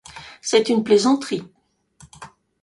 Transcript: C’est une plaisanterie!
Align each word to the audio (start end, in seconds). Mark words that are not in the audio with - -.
C’est 0.41 0.69
une 0.69 0.83
plaisanterie! 0.83 1.43